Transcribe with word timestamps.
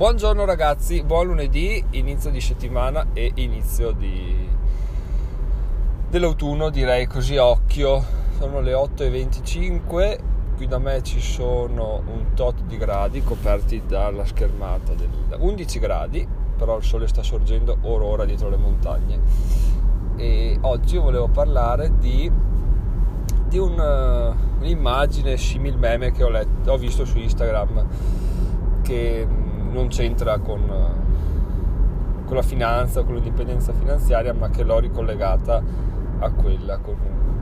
Buongiorno 0.00 0.46
ragazzi, 0.46 1.02
buon 1.02 1.26
lunedì, 1.26 1.84
inizio 1.90 2.30
di 2.30 2.40
settimana 2.40 3.08
e 3.12 3.32
inizio 3.34 3.90
di... 3.90 4.48
dell'autunno 6.08 6.70
direi 6.70 7.06
così 7.06 7.36
occhio. 7.36 8.02
Sono 8.38 8.60
le 8.60 8.72
8.25, 8.72 10.18
qui 10.56 10.66
da 10.66 10.78
me 10.78 11.02
ci 11.02 11.20
sono 11.20 12.00
un 12.06 12.32
tot 12.32 12.62
di 12.62 12.78
gradi 12.78 13.22
coperti 13.22 13.82
dalla 13.86 14.24
schermata 14.24 14.94
del 14.94 15.10
11 15.38 15.78
gradi, 15.78 16.26
però 16.56 16.78
il 16.78 16.82
sole 16.82 17.06
sta 17.06 17.22
sorgendo 17.22 17.76
ora 17.82 18.04
ora 18.06 18.24
dietro 18.24 18.48
le 18.48 18.56
montagne. 18.56 19.20
E 20.16 20.56
oggi 20.62 20.96
volevo 20.96 21.28
parlare 21.28 21.98
di, 21.98 22.32
di 23.48 23.58
un, 23.58 24.34
un'immagine 24.60 25.36
simil 25.36 25.76
meme 25.76 26.10
che 26.10 26.24
ho, 26.24 26.30
letto, 26.30 26.72
ho 26.72 26.78
visto 26.78 27.04
su 27.04 27.18
Instagram 27.18 27.86
che 28.80 29.26
non 29.70 29.88
c'entra 29.88 30.38
con, 30.38 30.60
con 32.24 32.36
la 32.36 32.42
finanza, 32.42 33.02
con 33.02 33.14
l'indipendenza 33.14 33.72
finanziaria, 33.72 34.32
ma 34.34 34.50
che 34.50 34.62
l'ho 34.62 34.78
ricollegata 34.78 35.62
a 36.18 36.30
quella 36.32 36.78
con, 36.78 36.96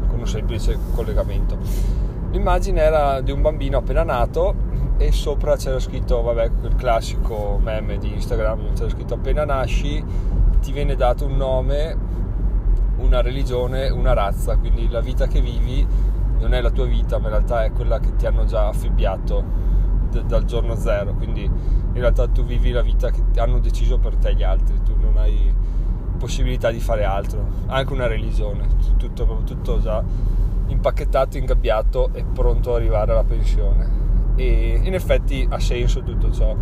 con 0.06 0.20
un 0.20 0.26
semplice 0.26 0.78
collegamento. 0.94 1.58
L'immagine 2.30 2.80
era 2.80 3.20
di 3.20 3.32
un 3.32 3.40
bambino 3.40 3.78
appena 3.78 4.02
nato 4.02 4.54
e 4.98 5.12
sopra 5.12 5.56
c'era 5.56 5.78
scritto, 5.78 6.20
vabbè, 6.22 6.50
il 6.62 6.74
classico 6.76 7.58
meme 7.62 7.98
di 7.98 8.12
Instagram, 8.12 8.74
c'era 8.74 8.90
scritto 8.90 9.14
appena 9.14 9.44
nasci 9.44 10.04
ti 10.60 10.72
viene 10.72 10.96
dato 10.96 11.24
un 11.26 11.36
nome, 11.36 11.96
una 12.96 13.22
religione, 13.22 13.88
una 13.88 14.12
razza, 14.12 14.56
quindi 14.56 14.88
la 14.88 15.00
vita 15.00 15.26
che 15.26 15.40
vivi 15.40 15.86
non 16.40 16.52
è 16.52 16.60
la 16.60 16.70
tua 16.70 16.84
vita, 16.84 17.18
ma 17.18 17.26
in 17.26 17.30
realtà 17.30 17.64
è 17.64 17.72
quella 17.72 17.98
che 17.98 18.16
ti 18.16 18.26
hanno 18.26 18.44
già 18.44 18.68
affibbiato 18.68 19.66
d- 20.10 20.24
dal 20.24 20.44
giorno 20.44 20.74
zero, 20.74 21.14
quindi 21.14 21.44
in 21.44 22.00
realtà 22.00 22.28
tu 22.28 22.44
vivi 22.44 22.70
la 22.70 22.82
vita 22.82 23.10
che 23.10 23.22
hanno 23.36 23.58
deciso 23.58 23.98
per 23.98 24.16
te 24.16 24.34
gli 24.34 24.42
altri, 24.42 24.80
tu 24.82 24.94
non 24.98 25.16
hai 25.16 25.54
possibilità 26.18 26.70
di 26.70 26.80
fare 26.80 27.04
altro, 27.04 27.46
anche 27.66 27.92
una 27.92 28.06
religione, 28.06 28.66
tutto, 28.96 29.42
tutto 29.44 29.80
già 29.80 30.02
impacchettato, 30.66 31.38
ingabbiato 31.38 32.10
e 32.12 32.24
pronto 32.24 32.70
ad 32.70 32.76
arrivare 32.80 33.12
alla 33.12 33.24
pensione. 33.24 34.06
E 34.36 34.80
in 34.82 34.94
effetti 34.94 35.46
ha 35.48 35.58
senso 35.58 36.02
tutto 36.02 36.30
ciò. 36.30 36.54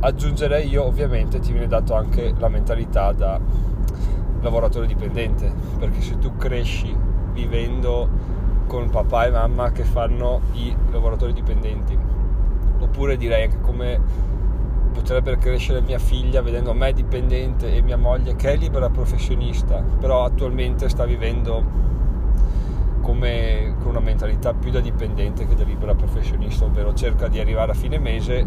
Aggiungerei 0.00 0.68
io 0.68 0.84
ovviamente 0.84 1.40
ti 1.40 1.52
viene 1.52 1.66
dato 1.66 1.94
anche 1.94 2.32
la 2.38 2.48
mentalità 2.48 3.12
da 3.12 3.38
lavoratore 4.40 4.86
dipendente, 4.86 5.52
perché 5.78 6.00
se 6.00 6.18
tu 6.18 6.36
cresci 6.36 6.96
vivendo 7.32 8.08
con 8.66 8.88
papà 8.88 9.26
e 9.26 9.30
mamma 9.30 9.72
che 9.72 9.84
fanno 9.84 10.40
i 10.52 10.74
lavoratori 10.90 11.32
dipendenti 11.32 11.98
oppure 12.80 13.16
direi 13.16 13.44
anche 13.44 13.60
come 13.60 14.00
potrebbe 14.92 15.36
crescere 15.38 15.80
mia 15.80 15.98
figlia 15.98 16.42
vedendo 16.42 16.74
me 16.74 16.92
dipendente 16.92 17.74
e 17.74 17.80
mia 17.80 17.96
moglie 17.96 18.34
che 18.36 18.52
è 18.52 18.56
libera 18.56 18.90
professionista, 18.90 19.82
però 19.98 20.24
attualmente 20.24 20.88
sta 20.88 21.04
vivendo 21.04 21.62
come, 23.00 23.76
con 23.80 23.90
una 23.90 24.00
mentalità 24.00 24.52
più 24.52 24.70
da 24.70 24.80
dipendente 24.80 25.46
che 25.46 25.54
da 25.54 25.64
libera 25.64 25.94
professionista, 25.94 26.64
ovvero 26.64 26.92
cerca 26.94 27.28
di 27.28 27.38
arrivare 27.38 27.72
a 27.72 27.74
fine 27.74 27.98
mese 27.98 28.46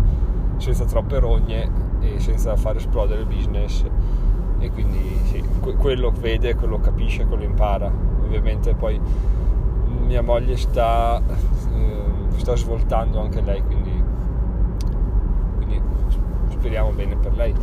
senza 0.58 0.86
troppe 0.86 1.20
rogne 1.20 1.70
e 2.02 2.20
senza 2.20 2.56
far 2.56 2.76
esplodere 2.76 3.22
il 3.22 3.28
business 3.28 3.84
e 4.60 4.72
quindi 4.72 5.20
sì, 5.26 5.44
quello 5.78 6.12
vede, 6.12 6.56
quello 6.56 6.80
capisce, 6.80 7.26
quello 7.26 7.44
impara. 7.44 7.92
Ovviamente 8.24 8.74
poi 8.74 9.00
mia 10.06 10.22
moglie 10.22 10.56
sta, 10.56 11.22
eh, 11.22 12.38
sta 12.38 12.56
svoltando 12.56 13.20
anche 13.20 13.42
lei, 13.42 13.62
quindi 13.64 13.83
speriamo 16.64 16.92
bene 16.92 17.18
per 17.18 17.36
lei. 17.36 17.54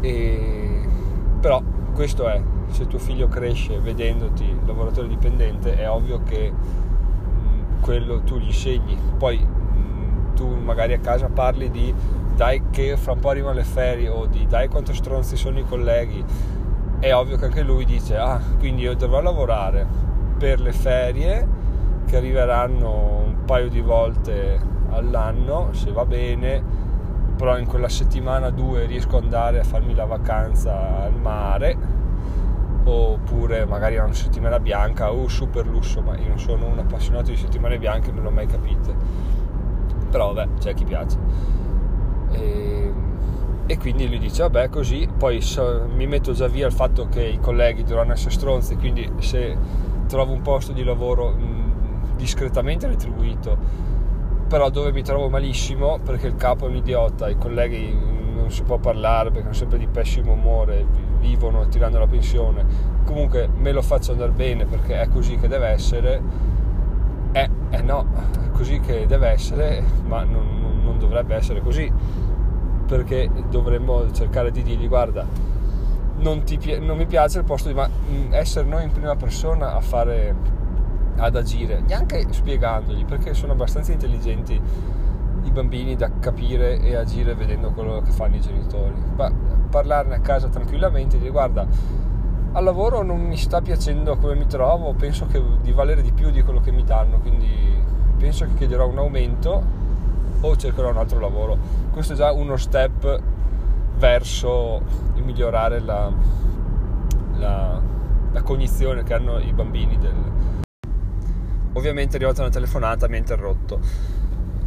E, 0.00 0.88
però 1.40 1.60
questo 1.92 2.28
è, 2.28 2.40
se 2.68 2.86
tuo 2.86 3.00
figlio 3.00 3.26
cresce 3.26 3.80
vedendoti 3.80 4.56
lavoratore 4.64 5.08
dipendente, 5.08 5.76
è 5.76 5.90
ovvio 5.90 6.22
che 6.22 6.52
quello 7.80 8.20
tu 8.20 8.38
gli 8.38 8.46
insegni. 8.46 8.96
Poi 9.18 9.44
tu 10.34 10.54
magari 10.54 10.92
a 10.92 11.00
casa 11.00 11.28
parli 11.28 11.68
di 11.70 11.92
dai 12.36 12.62
che 12.70 12.96
fra 12.96 13.12
un 13.12 13.18
po' 13.18 13.30
arrivano 13.30 13.54
le 13.54 13.64
ferie 13.64 14.08
o 14.08 14.26
di 14.26 14.46
dai 14.46 14.68
quanto 14.68 14.94
stronzi 14.94 15.36
sono 15.36 15.58
i 15.58 15.64
colleghi. 15.64 16.24
È 17.00 17.12
ovvio 17.12 17.36
che 17.36 17.46
anche 17.46 17.62
lui 17.62 17.84
dice, 17.84 18.16
ah, 18.16 18.40
quindi 18.58 18.82
io 18.82 18.94
dovrò 18.94 19.20
lavorare 19.20 19.84
per 20.38 20.60
le 20.60 20.72
ferie 20.72 21.64
che 22.06 22.16
arriveranno 22.16 23.24
un 23.26 23.44
paio 23.44 23.68
di 23.68 23.80
volte 23.80 24.60
all'anno, 24.90 25.70
se 25.72 25.90
va 25.90 26.04
bene, 26.04 26.85
però 27.36 27.58
in 27.58 27.66
quella 27.66 27.88
settimana 27.88 28.50
due 28.50 28.86
riesco 28.86 29.18
ad 29.18 29.24
andare 29.24 29.60
a 29.60 29.64
farmi 29.64 29.94
la 29.94 30.06
vacanza 30.06 31.02
al 31.02 31.14
mare 31.14 31.76
oppure 32.84 33.66
magari 33.66 33.96
una 33.96 34.12
settimana 34.12 34.60
bianca 34.60 35.12
o 35.12 35.22
uh, 35.22 35.28
super 35.28 35.66
lusso 35.66 36.02
ma 36.02 36.16
io 36.16 36.28
non 36.28 36.38
sono 36.38 36.66
un 36.66 36.78
appassionato 36.78 37.30
di 37.30 37.36
settimane 37.36 37.78
bianche 37.78 38.12
non 38.12 38.22
l'ho 38.22 38.30
mai 38.30 38.46
capite. 38.46 38.94
Però 40.10 40.32
vabbè 40.32 40.54
c'è 40.58 40.74
chi 40.74 40.84
piace. 40.84 41.18
E, 42.30 42.92
e 43.66 43.78
quindi 43.78 44.08
lui 44.08 44.18
dice 44.18 44.42
vabbè 44.42 44.68
così. 44.68 45.08
Poi 45.16 45.40
so, 45.40 45.86
mi 45.94 46.06
metto 46.06 46.32
già 46.32 46.46
via 46.46 46.66
il 46.66 46.72
fatto 46.72 47.08
che 47.08 47.22
i 47.24 47.40
colleghi 47.40 47.82
dovranno 47.82 48.12
essere 48.12 48.30
stronzi 48.30 48.76
quindi 48.76 49.10
se 49.18 49.56
trovo 50.06 50.32
un 50.32 50.42
posto 50.42 50.72
di 50.72 50.84
lavoro 50.84 51.30
mh, 51.30 52.16
discretamente 52.16 52.86
retribuito 52.86 53.58
però 54.48 54.70
dove 54.70 54.92
mi 54.92 55.02
trovo 55.02 55.28
malissimo 55.28 55.98
perché 55.98 56.28
il 56.28 56.36
capo 56.36 56.66
è 56.66 56.68
un 56.68 56.76
idiota, 56.76 57.28
i 57.28 57.36
colleghi 57.36 57.92
non 57.92 58.50
si 58.50 58.62
può 58.62 58.78
parlare 58.78 59.30
perché 59.30 59.42
sono 59.42 59.54
sempre 59.54 59.78
di 59.78 59.86
pessimo 59.88 60.32
umore, 60.32 60.86
vivono 61.20 61.66
tirando 61.68 61.98
la 61.98 62.06
pensione, 62.06 62.64
comunque 63.04 63.48
me 63.48 63.72
lo 63.72 63.82
faccio 63.82 64.12
andare 64.12 64.30
bene 64.30 64.64
perché 64.66 65.00
è 65.00 65.08
così 65.08 65.36
che 65.36 65.48
deve 65.48 65.68
essere, 65.68 66.22
eh, 67.32 67.50
eh 67.70 67.82
no, 67.82 68.06
è 68.44 68.50
così 68.50 68.78
che 68.78 69.06
deve 69.06 69.28
essere, 69.28 69.82
ma 70.06 70.22
non, 70.22 70.80
non, 70.84 70.98
dovrebbe 70.98 71.34
essere 71.34 71.60
così, 71.60 71.90
perché 72.86 73.28
dovremmo 73.50 74.10
cercare 74.12 74.52
di 74.52 74.62
dirgli 74.62 74.86
guarda, 74.86 75.26
non, 76.18 76.44
ti, 76.44 76.78
non 76.78 76.96
mi 76.96 77.06
piace 77.06 77.38
il 77.38 77.44
posto 77.44 77.68
di 77.68 77.74
ma 77.74 77.88
essere 78.30 78.66
noi 78.68 78.84
in 78.84 78.92
prima 78.92 79.16
persona 79.16 79.74
a 79.74 79.80
fare 79.80 80.34
ad 81.16 81.36
agire, 81.36 81.82
neanche 81.86 82.26
spiegandogli, 82.30 83.04
perché 83.04 83.34
sono 83.34 83.52
abbastanza 83.52 83.92
intelligenti 83.92 84.60
i 85.44 85.50
bambini 85.50 85.94
da 85.96 86.10
capire 86.18 86.80
e 86.80 86.96
agire 86.96 87.34
vedendo 87.34 87.70
quello 87.70 88.00
che 88.02 88.10
fanno 88.10 88.36
i 88.36 88.40
genitori. 88.40 88.94
Ma 89.14 89.30
parlarne 89.70 90.16
a 90.16 90.20
casa 90.20 90.48
tranquillamente 90.48 91.16
e 91.16 91.18
dire 91.18 91.30
guarda, 91.30 91.66
al 92.52 92.64
lavoro 92.64 93.02
non 93.02 93.20
mi 93.20 93.36
sta 93.36 93.60
piacendo 93.60 94.16
come 94.16 94.34
mi 94.34 94.46
trovo, 94.46 94.94
penso 94.94 95.26
di 95.60 95.72
valere 95.72 96.02
di 96.02 96.12
più 96.12 96.30
di 96.30 96.42
quello 96.42 96.60
che 96.60 96.72
mi 96.72 96.84
danno, 96.84 97.18
quindi 97.18 97.48
penso 98.18 98.44
che 98.46 98.54
chiederò 98.54 98.88
un 98.88 98.98
aumento 98.98 99.62
o 100.40 100.56
cercherò 100.56 100.90
un 100.90 100.96
altro 100.96 101.20
lavoro. 101.20 101.56
Questo 101.92 102.14
è 102.14 102.16
già 102.16 102.32
uno 102.32 102.56
step 102.56 103.20
verso 103.98 104.80
il 105.14 105.22
migliorare 105.22 105.80
la, 105.80 106.10
la, 107.36 107.80
la 108.32 108.42
cognizione 108.42 109.02
che 109.02 109.14
hanno 109.14 109.38
i 109.38 109.52
bambini 109.52 109.98
del, 109.98 110.14
ovviamente 111.76 112.14
è 112.14 112.16
arrivata 112.16 112.42
una 112.42 112.50
telefonata, 112.50 113.08
mi 113.08 113.14
ha 113.14 113.18
interrotto. 113.18 113.80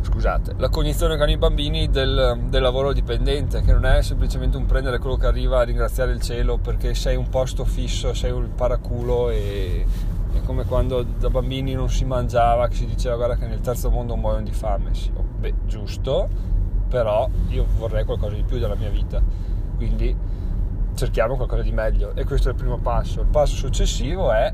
Scusate, 0.02 0.54
la 0.58 0.70
cognizione 0.70 1.18
che 1.18 1.24
hanno 1.24 1.32
i 1.32 1.38
bambini 1.38 1.90
del, 1.90 2.40
del, 2.48 2.62
lavoro 2.62 2.94
dipendente, 2.94 3.62
che 3.62 3.74
non 3.74 3.86
è 3.86 4.02
semplicemente 4.02 4.58
un 4.58 4.66
prendere 4.66 4.98
quello 4.98 5.18
che 5.18 5.26
arriva 5.26 5.60
a 5.60 5.64
ringraziare 5.64 6.12
il 6.14 6.22
cielo 6.22 6.58
perché 6.58 6.94
sei 6.94 7.16
un 7.16 7.30
posto 7.30 7.66
fisso, 7.66 8.14
sei 8.14 8.32
un 8.32 8.54
paraculo 8.56 9.30
e 9.30 9.86
è 10.34 10.42
come 10.46 10.64
quando 10.64 11.04
da 11.04 11.30
bambini 11.30 11.74
non 11.74 11.90
si 11.90 12.06
mangiava, 12.06 12.68
che 12.68 12.76
si 12.76 12.86
diceva 12.86 13.16
guarda 13.16 13.36
che 13.36 13.48
nel 13.48 13.62
terzo 13.62 13.90
mondo 13.90 14.16
muoiono 14.16 14.44
di 14.44 14.52
fame. 14.52 14.94
Sì, 14.94 15.12
oh, 15.14 15.24
beh, 15.38 15.54
giusto, 15.66 16.30
però 16.88 17.30
io 17.50 17.66
vorrei 17.78 18.06
qualcosa 18.06 18.36
di 18.36 18.44
più 18.44 18.58
della 18.58 18.76
mia 18.76 18.90
vita, 18.90 19.22
quindi 19.76 20.16
cerchiamo 20.96 21.36
qualcosa 21.36 21.62
di 21.62 21.72
meglio 21.72 22.14
e 22.16 22.26
questo 22.26 22.50
è 22.50 22.52
il 22.52 22.58
primo 22.58 22.78
passo. 22.78 23.22
Il 23.22 23.28
passo 23.28 23.56
successivo 23.56 24.32
è 24.32 24.52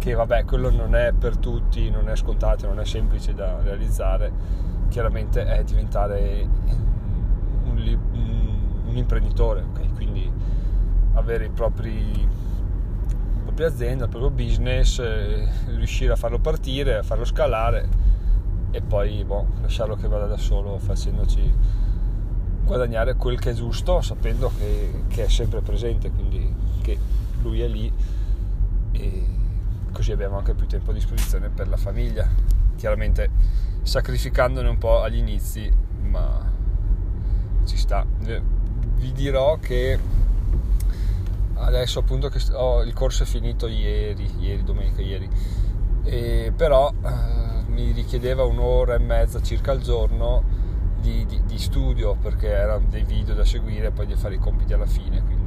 che 0.00 0.14
vabbè 0.14 0.46
quello 0.46 0.70
non 0.70 0.94
è 0.94 1.12
per 1.12 1.36
tutti, 1.36 1.90
non 1.90 2.08
è 2.08 2.16
scontato, 2.16 2.66
non 2.66 2.80
è 2.80 2.86
semplice 2.86 3.34
da 3.34 3.60
realizzare, 3.60 4.32
chiaramente 4.88 5.44
è 5.44 5.62
diventare 5.62 6.48
un, 7.64 7.98
un, 8.86 8.96
imprenditore, 8.96 9.62
okay? 9.70 9.92
quindi 9.92 10.28
avere 11.12 11.44
i 11.44 11.50
propri, 11.50 12.26
la 12.26 13.42
propria 13.42 13.66
azienda, 13.66 14.04
il 14.04 14.10
proprio 14.10 14.30
business, 14.30 14.98
eh, 15.00 15.46
riuscire 15.66 16.14
a 16.14 16.16
farlo 16.16 16.38
partire, 16.38 16.96
a 16.96 17.02
farlo 17.02 17.26
scalare 17.26 17.86
e 18.70 18.80
poi 18.80 19.22
boh, 19.22 19.48
lasciarlo 19.60 19.96
che 19.96 20.08
vada 20.08 20.26
da 20.26 20.38
solo 20.38 20.78
facendoci 20.78 21.52
guadagnare 22.64 23.16
quel 23.16 23.38
che 23.38 23.50
è 23.50 23.52
giusto 23.52 24.00
sapendo 24.00 24.50
che, 24.56 25.02
che 25.08 25.24
è 25.24 25.28
sempre 25.28 25.60
presente 25.60 26.08
quindi 26.10 26.54
che 26.80 26.96
lui 27.42 27.60
è 27.62 27.66
lì 27.66 27.92
e 28.92 29.38
così 29.92 30.12
abbiamo 30.12 30.38
anche 30.38 30.54
più 30.54 30.66
tempo 30.66 30.90
a 30.90 30.94
disposizione 30.94 31.48
per 31.48 31.68
la 31.68 31.76
famiglia, 31.76 32.28
chiaramente 32.76 33.30
sacrificandone 33.82 34.68
un 34.68 34.78
po' 34.78 35.02
agli 35.02 35.18
inizi, 35.18 35.70
ma 36.02 36.50
ci 37.64 37.76
sta. 37.76 38.04
sta. 38.20 38.58
Vi 38.96 39.12
dirò 39.12 39.58
che 39.58 39.98
adesso 41.54 42.00
appunto 42.00 42.28
che 42.28 42.40
oh, 42.52 42.82
il 42.82 42.92
corso 42.92 43.22
è 43.22 43.26
finito 43.26 43.66
ieri, 43.66 44.30
ieri, 44.38 44.62
domenica, 44.62 45.00
ieri, 45.00 45.28
e 46.04 46.52
però 46.54 46.92
eh, 47.02 47.68
mi 47.68 47.92
richiedeva 47.92 48.44
un'ora 48.44 48.94
e 48.94 48.98
mezza 48.98 49.40
circa 49.40 49.72
al 49.72 49.80
giorno 49.80 50.42
di, 51.00 51.24
di, 51.26 51.42
di, 51.44 51.58
studio 51.58 52.14
perché 52.14 52.48
erano 52.48 52.86
dei 52.88 53.04
video 53.04 53.34
da 53.34 53.44
seguire 53.44 53.86
e 53.86 53.90
poi 53.90 54.06
di 54.06 54.14
fare 54.16 54.34
i 54.34 54.38
compiti 54.38 54.72
alla 54.72 54.86
fine, 54.86 55.22
quindi, 55.22 55.39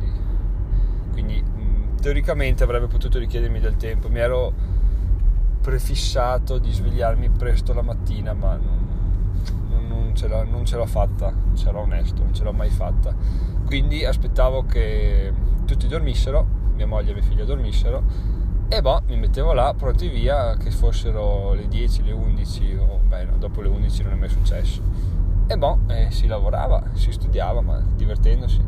teoricamente 2.04 2.66
avrebbe 2.66 2.88
potuto 2.88 3.18
richiedermi 3.18 3.62
del 3.62 3.78
tempo, 3.78 4.10
mi 4.10 4.20
ero 4.20 4.52
prefissato 5.62 6.58
di 6.58 6.70
svegliarmi 6.70 7.30
presto 7.30 7.74
la 7.74 7.82
mattina 7.82 8.34
ma 8.34 8.58
non, 8.58 9.88
non, 9.88 10.12
ce, 10.14 10.28
l'ho, 10.28 10.44
non 10.44 10.66
ce 10.66 10.76
l'ho 10.76 10.86
fatta, 10.86 11.34
sarò 11.54 11.84
onesto, 11.84 12.22
non 12.22 12.34
ce 12.34 12.44
l'ho 12.44 12.52
mai 12.52 12.70
fatta, 12.70 13.16
quindi 13.66 14.04
aspettavo 14.04 14.66
che 14.66 15.32
tutti 15.66 15.88
dormissero, 15.88 16.46
mia 16.76 16.86
moglie 16.88 17.12
e 17.12 17.14
mia 17.14 17.24
figlia 17.24 17.46
dormissero 17.46 18.04
e 18.68 18.82
boh, 18.82 19.04
mi 19.08 19.16
mettevo 19.16 19.54
là 19.54 19.74
pronti 19.74 20.10
via 20.10 20.58
che 20.58 20.72
fossero 20.72 21.54
le 21.54 21.70
10, 21.70 22.04
le 22.04 22.12
11 22.12 22.76
o 22.82 23.00
beh, 23.08 23.24
no, 23.24 23.38
dopo 23.38 23.62
le 23.62 23.70
11 23.70 24.04
non 24.04 24.12
è 24.12 24.16
mai 24.16 24.30
successo. 24.30 24.82
E 25.48 25.58
boh, 25.58 25.80
eh, 25.88 26.12
si 26.12 26.28
lavorava, 26.28 26.84
si 26.92 27.14
studiava, 27.14 27.62
ma 27.62 27.82
divertendosi. 27.96 28.62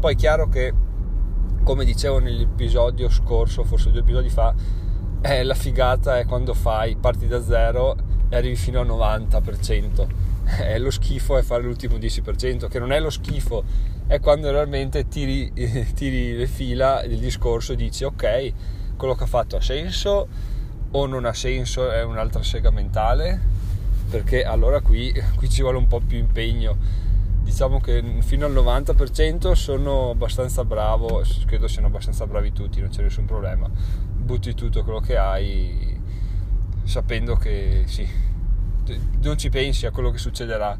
Poi 0.00 0.14
è 0.14 0.16
chiaro 0.16 0.48
che, 0.48 0.72
come 1.62 1.84
dicevo 1.84 2.18
nell'episodio 2.18 3.08
scorso, 3.08 3.64
forse 3.64 3.90
due 3.90 4.00
episodi 4.00 4.28
fa, 4.28 4.54
eh, 5.22 5.42
la 5.42 5.54
figata 5.54 6.18
è 6.18 6.24
quando 6.24 6.54
fai, 6.54 6.96
parti 6.96 7.26
da 7.26 7.42
zero 7.42 7.96
e 8.28 8.36
arrivi 8.36 8.56
fino 8.56 8.80
al 8.80 8.86
90%. 8.86 10.06
Eh, 10.62 10.78
lo 10.78 10.90
schifo 10.90 11.36
è 11.36 11.42
fare 11.42 11.62
l'ultimo 11.62 11.96
10%, 11.96 12.68
che 12.68 12.78
non 12.78 12.92
è 12.92 12.98
lo 12.98 13.10
schifo, 13.10 13.62
è 14.06 14.18
quando 14.18 14.50
realmente 14.50 15.06
tiri, 15.06 15.52
tiri 15.94 16.36
le 16.36 16.46
fila 16.46 17.02
del 17.06 17.18
discorso 17.18 17.72
e 17.72 17.76
dici 17.76 18.04
ok, 18.04 18.52
quello 18.96 19.14
che 19.14 19.24
ha 19.24 19.28
fatto 19.28 19.56
ha 19.56 19.60
senso 19.60 20.26
o 20.90 21.06
non 21.06 21.24
ha 21.24 21.32
senso, 21.32 21.90
è 21.90 22.02
un'altra 22.02 22.42
sega 22.42 22.70
mentale, 22.70 23.40
perché 24.10 24.42
allora 24.42 24.80
qui, 24.80 25.12
qui 25.36 25.48
ci 25.48 25.62
vuole 25.62 25.78
un 25.78 25.86
po' 25.86 26.00
più 26.00 26.18
impegno. 26.18 26.76
Diciamo 27.50 27.80
che 27.80 28.00
fino 28.20 28.46
al 28.46 28.52
90% 28.52 29.52
sono 29.52 30.10
abbastanza 30.10 30.64
bravo, 30.64 31.24
credo 31.46 31.66
siano 31.66 31.88
abbastanza 31.88 32.24
bravi 32.24 32.52
tutti, 32.52 32.80
non 32.80 32.90
c'è 32.90 33.02
nessun 33.02 33.24
problema. 33.24 33.68
Butti 33.68 34.54
tutto 34.54 34.84
quello 34.84 35.00
che 35.00 35.16
hai 35.16 36.00
sapendo 36.84 37.34
che 37.34 37.82
sì, 37.86 38.08
non 39.22 39.36
ci 39.36 39.48
pensi 39.48 39.84
a 39.84 39.90
quello 39.90 40.10
che 40.10 40.18
succederà 40.18 40.78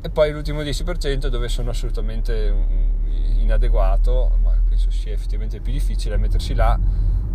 e 0.00 0.08
poi 0.08 0.30
l'ultimo 0.30 0.62
10% 0.62 1.26
dove 1.26 1.48
sono 1.48 1.70
assolutamente 1.70 2.52
mm, 2.52 3.40
inadeguato, 3.40 4.38
ma 4.40 4.56
penso 4.68 4.92
sia 4.92 5.12
effettivamente 5.12 5.58
più 5.58 5.72
difficile 5.72 6.16
mettersi 6.16 6.54
là, 6.54 6.78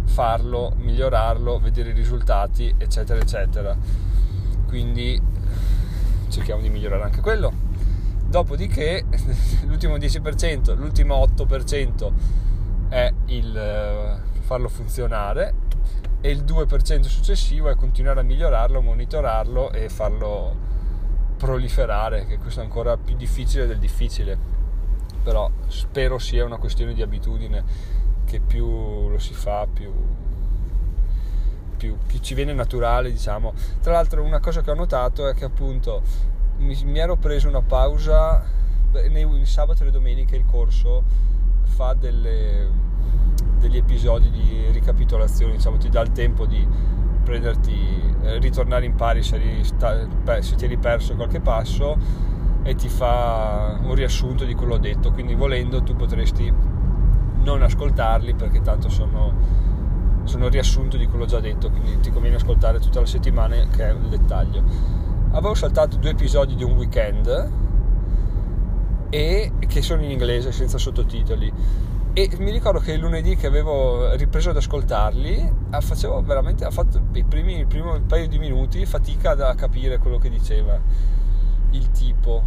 farlo, 0.06 0.74
migliorarlo, 0.78 1.60
vedere 1.60 1.90
i 1.90 1.94
risultati, 1.94 2.74
eccetera, 2.78 3.20
eccetera. 3.20 3.78
Quindi 4.68 5.22
cerchiamo 6.30 6.62
di 6.62 6.70
migliorare 6.70 7.04
anche 7.04 7.20
quello. 7.20 7.59
Dopodiché 8.30 9.06
l'ultimo 9.66 9.98
10%, 9.98 10.76
l'ultimo 10.76 11.16
8% 11.16 12.12
è 12.90 13.12
il 13.26 13.58
eh, 13.58 14.42
farlo 14.42 14.70
funzionare 14.70 15.54
e 16.22 16.30
il 16.30 16.44
2% 16.44 17.02
successivo 17.06 17.70
è 17.70 17.76
continuare 17.76 18.20
a 18.20 18.24
migliorarlo, 18.24 18.82
monitorarlo 18.82 19.72
e 19.72 19.90
farlo 19.90 20.56
proliferare, 21.38 22.28
che 22.28 22.38
questo 22.38 22.60
è 22.60 22.64
ancora 22.64 22.98
più 22.98 23.16
difficile 23.16 23.66
del 23.66 23.80
difficile, 23.80 24.38
però 25.24 25.50
spero 25.66 26.20
sia 26.20 26.46
una 26.46 26.58
questione 26.58 26.94
di 26.94 27.02
abitudine, 27.02 27.64
che 28.26 28.40
più 28.40 29.10
lo 29.10 29.18
si 29.18 29.34
fa, 29.34 29.66
più, 29.66 29.92
più, 31.78 31.98
più 32.06 32.20
ci 32.20 32.36
viene 32.36 32.54
naturale, 32.54 33.10
diciamo. 33.10 33.54
Tra 33.82 33.94
l'altro 33.94 34.22
una 34.22 34.40
cosa 34.40 34.62
che 34.62 34.70
ho 34.70 34.76
notato 34.76 35.28
è 35.28 35.34
che 35.34 35.46
appunto 35.46 36.04
mi, 36.60 36.78
mi 36.86 37.00
ero 37.00 37.16
preso 37.16 37.48
una 37.48 37.62
pausa, 37.62 38.44
nei 38.92 39.46
sabato 39.46 39.84
e 39.84 39.86
le 39.86 39.92
domeniche 39.92 40.36
il 40.36 40.46
corso 40.46 41.04
fa 41.64 41.94
delle, 41.94 42.68
degli 43.60 43.78
episodi 43.78 44.30
di 44.30 44.68
ricapitolazione, 44.72 45.54
diciamo, 45.54 45.78
ti 45.78 45.90
dà 45.90 46.02
il 46.02 46.12
tempo 46.12 46.46
di 46.46 46.66
prenderti, 47.24 48.16
eh, 48.22 48.40
ritornare 48.40 48.86
in 48.86 48.96
pari 48.96 49.22
se, 49.22 49.40
se 49.62 50.56
ti 50.56 50.66
eri 50.66 50.78
perso 50.78 51.16
qualche 51.16 51.40
passo 51.40 51.98
e 52.64 52.76
ti 52.76 52.90
fa 52.90 53.80
un 53.82 53.94
riassunto 53.94 54.46
di 54.46 54.54
quello 54.54 54.78
detto, 54.78 55.12
quindi 55.12 55.36
volendo 55.36 55.82
tu 55.84 55.96
potresti 55.96 56.52
non 57.42 57.62
ascoltarli 57.62 58.34
perché 58.34 58.62
tanto 58.62 58.90
sono, 58.90 59.34
sono 60.24 60.48
riassunto 60.50 60.98
di 60.98 61.08
quello 61.08 61.26
già 61.26 61.40
detto, 61.40 61.70
quindi 61.70 62.00
ti 62.00 62.12
conviene 62.12 62.36
ascoltare 62.36 62.80
tutta 62.80 63.00
la 63.00 63.06
settimana 63.06 63.56
che 63.72 63.88
è 63.88 63.92
un 63.92 64.10
dettaglio. 64.10 65.08
Avevo 65.32 65.54
saltato 65.54 65.98
due 65.98 66.12
episodi 66.12 66.56
di 66.56 66.64
un 66.64 66.72
weekend 66.74 67.52
e 69.10 69.52
che 69.68 69.82
sono 69.82 70.04
in 70.04 70.12
inglese 70.12 70.52
senza 70.52 70.78
sottotitoli. 70.78 71.52
E 72.14 72.30
mi 72.40 72.52
ricordo 72.52 72.80
che 72.80 72.94
il 72.94 73.00
lunedì 73.00 73.36
che 73.36 73.48
avevo 73.48 74.16
ripreso 74.16 74.50
ad 74.50 74.58
ascoltarli 74.58 75.54
ah, 75.70 75.80
facevo 75.80 76.22
veramente 76.24 76.66
ha 76.66 76.72
fatto 76.72 77.00
i 77.14 77.24
primi, 77.24 77.60
il 77.60 77.68
primo 77.68 78.00
paio 78.02 78.28
di 78.28 78.40
minuti 78.40 78.84
fatica 78.86 79.32
a 79.32 79.54
capire 79.54 80.00
quello 80.00 80.18
che 80.18 80.30
diceva 80.30 80.78
il 81.70 81.92
tipo 81.92 82.44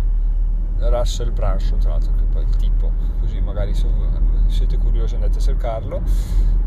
Russell 0.78 1.32
Branson 1.32 1.78
tra 1.78 1.90
l'altro 1.90 2.12
che 2.16 2.24
poi 2.24 2.42
il 2.42 2.56
tipo 2.56 2.90
così 3.20 3.40
magari 3.40 3.72
se 3.72 3.86
siete 4.48 4.76
curiosi 4.76 5.14
andate 5.14 5.38
a 5.38 5.40
cercarlo. 5.40 6.02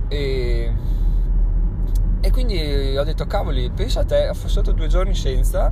E, 0.07 0.73
quindi 2.35 2.97
ho 2.97 3.03
detto 3.03 3.25
cavoli 3.25 3.69
pensa 3.69 4.01
a 4.01 4.03
te 4.03 4.27
ho 4.27 4.33
passato 4.33 4.73
due 4.73 4.87
giorni 4.87 5.15
senza 5.15 5.71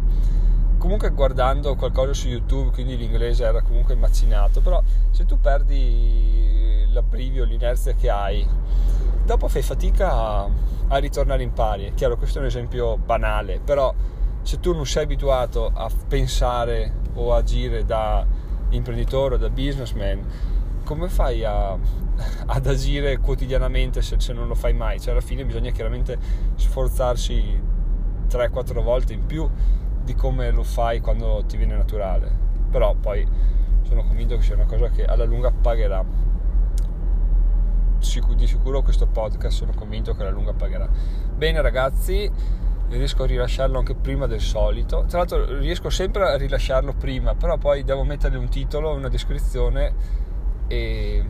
comunque 0.78 1.10
guardando 1.10 1.76
qualcosa 1.76 2.14
su 2.14 2.30
youtube 2.30 2.72
quindi 2.72 2.96
l'inglese 2.96 3.44
era 3.44 3.62
comunque 3.62 3.96
macinato 3.96 4.62
però 4.62 4.82
se 5.12 5.26
tu 5.26 5.40
perdi 5.42 6.64
l'abbrivio, 6.94 7.44
l'inerzia 7.44 7.94
che 7.94 8.10
hai, 8.10 8.48
dopo 9.26 9.48
fai 9.48 9.62
fatica 9.62 10.12
a, 10.12 10.50
a 10.88 10.98
ritornare 10.98 11.44
in 11.44 11.52
pari. 11.52 11.86
È 11.86 11.94
chiaro, 11.94 12.16
questo 12.16 12.38
è 12.38 12.42
un 12.42 12.48
esempio 12.48 12.98
banale, 12.98 13.60
però 13.60 13.94
se 14.44 14.60
tu 14.60 14.74
non 14.74 14.86
sei 14.86 15.04
abituato 15.04 15.72
a 15.74 15.90
pensare 16.08 17.02
o 17.16 17.34
agire 17.34 17.84
da 17.84 18.26
imprenditore 18.70 19.36
o 19.36 19.38
da 19.38 19.50
businessman, 19.50 20.26
come 20.84 21.10
fai 21.10 21.44
a, 21.44 21.72
ad 22.46 22.68
agire 22.68 23.18
quotidianamente 23.18 24.02
se, 24.02 24.20
se, 24.20 24.34
non 24.34 24.48
lo 24.48 24.56
fai 24.56 24.74
mai? 24.74 25.00
Cioè 25.00 25.12
alla 25.12 25.22
fine 25.22 25.46
bisogna 25.46 25.72
chiaramente 25.72 26.18
sforzarsi 26.56 27.62
3-4 28.30 28.82
volte 28.82 29.14
in 29.14 29.26
più 29.26 29.50
di 30.04 30.14
come 30.16 30.52
lo 30.52 30.64
fai 30.64 31.00
quando 31.00 31.44
ti 31.48 31.58
viene 31.58 31.76
naturale. 31.76 32.32
Però 32.70 32.94
poi 32.96 33.28
sono 33.84 34.04
convinto 34.04 34.36
che 34.38 34.44
sia 34.44 34.56
una 34.56 34.66
cosa 34.66 34.90
che 34.90 35.06
alla 35.06 35.26
lunga 35.26 35.52
pagherà 35.52 36.32
di 38.36 38.48
sicuro 38.48 38.82
questo 38.82 39.08
podcast 39.08 39.58
sono 39.58 39.72
convinto 39.74 40.14
che 40.14 40.22
alla 40.22 40.32
lunga 40.32 40.54
pagherà. 40.54 40.88
Bene 41.36 41.62
ragazzi, 41.62 42.30
riesco 42.90 43.24
a 43.24 43.26
rilasciarlo 43.26 43.78
anche 43.80 43.96
prima 43.96 44.28
del 44.28 44.42
solito. 44.42 45.06
Tra 45.08 45.20
l'altro 45.20 45.58
riesco 45.60 45.90
sempre 45.90 46.24
a 46.24 46.36
rilasciarlo 46.36 46.94
prima, 46.94 47.34
però 47.34 47.58
poi 47.58 47.84
devo 47.84 48.04
mettergli 48.04 48.36
un 48.36 48.50
titolo, 48.50 48.94
una 48.94 49.08
descrizione 49.08 50.22
e, 50.68 51.24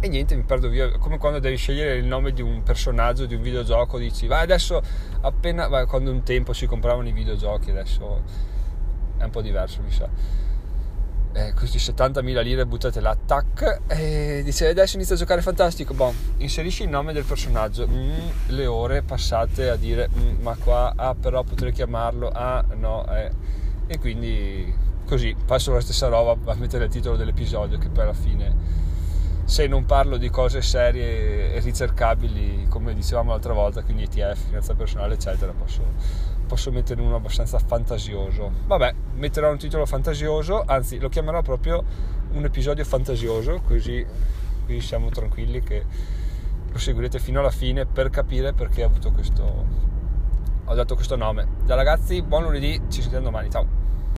e 0.00 0.08
niente, 0.08 0.36
mi 0.36 0.42
perdo 0.42 0.68
via. 0.68 0.90
Come 0.98 1.18
quando 1.18 1.38
devi 1.38 1.56
scegliere 1.56 1.96
il 1.96 2.06
nome 2.06 2.32
di 2.32 2.42
un 2.42 2.62
personaggio 2.62 3.26
di 3.26 3.34
un 3.34 3.42
videogioco, 3.42 3.98
dici 3.98 4.26
vai 4.26 4.42
adesso 4.42 4.80
appena, 5.20 5.68
vai, 5.68 5.86
quando 5.86 6.10
un 6.10 6.22
tempo 6.22 6.52
si 6.52 6.66
compravano 6.66 7.08
i 7.08 7.12
videogiochi, 7.12 7.70
adesso 7.70 8.22
è 9.16 9.24
un 9.24 9.30
po' 9.30 9.42
diverso 9.42 9.80
mi 9.82 9.92
sa 9.92 10.08
eh, 11.34 11.52
questi 11.52 11.78
70.000 11.78 12.42
lire 12.42 12.64
buttate 12.64 13.00
là, 13.00 13.16
tac, 13.16 13.80
e 13.88 14.42
dice 14.44 14.68
adesso 14.68 14.96
inizia 14.96 15.16
a 15.16 15.18
giocare 15.18 15.42
fantastico, 15.42 15.92
boh, 15.92 16.14
inserisci 16.38 16.84
il 16.84 16.88
nome 16.88 17.12
del 17.12 17.24
personaggio, 17.24 17.86
mm, 17.88 18.28
le 18.48 18.66
ore 18.66 19.02
passate 19.02 19.68
a 19.68 19.76
dire 19.76 20.08
mm, 20.08 20.42
ma 20.42 20.56
qua, 20.56 20.92
ah 20.94 21.14
però 21.14 21.42
potrei 21.42 21.72
chiamarlo, 21.72 22.30
ah 22.30 22.64
no, 22.76 23.04
eh. 23.12 23.30
e 23.88 23.98
quindi 23.98 24.72
così 25.06 25.34
passo 25.44 25.72
la 25.72 25.80
stessa 25.80 26.08
roba 26.08 26.52
a 26.52 26.54
mettere 26.56 26.84
il 26.84 26.90
titolo 26.90 27.16
dell'episodio 27.16 27.78
che 27.78 27.88
poi 27.88 28.02
alla 28.02 28.14
fine 28.14 28.82
se 29.44 29.66
non 29.66 29.84
parlo 29.84 30.16
di 30.16 30.30
cose 30.30 30.62
serie 30.62 31.52
e 31.54 31.60
ricercabili 31.60 32.66
come 32.68 32.94
dicevamo 32.94 33.30
l'altra 33.30 33.52
volta, 33.52 33.82
quindi 33.82 34.04
ETF, 34.04 34.46
finanza 34.46 34.74
personale 34.74 35.14
eccetera, 35.14 35.52
posso 35.52 35.82
posso 36.46 36.70
mettere 36.70 37.00
uno 37.00 37.16
abbastanza 37.16 37.58
fantasioso. 37.58 38.50
Vabbè, 38.66 38.94
metterò 39.14 39.50
un 39.50 39.58
titolo 39.58 39.86
fantasioso, 39.86 40.62
anzi 40.64 40.98
lo 40.98 41.08
chiamerò 41.08 41.42
proprio 41.42 41.82
un 42.32 42.44
episodio 42.44 42.84
fantasioso, 42.84 43.60
così, 43.66 44.04
così 44.66 44.80
siamo 44.80 45.10
tranquilli 45.10 45.60
che 45.60 45.84
lo 46.70 46.78
seguirete 46.78 47.18
fino 47.18 47.40
alla 47.40 47.50
fine 47.50 47.86
per 47.86 48.10
capire 48.10 48.52
perché 48.52 48.82
ho 48.82 48.86
avuto 48.86 49.10
questo 49.10 49.82
ho 50.66 50.74
dato 50.74 50.94
questo 50.94 51.16
nome. 51.16 51.46
Da 51.64 51.74
ragazzi, 51.74 52.22
buon 52.22 52.44
lunedì, 52.44 52.80
ci 52.88 53.00
sentiamo 53.00 53.24
domani, 53.24 53.50
ciao. 53.50 53.83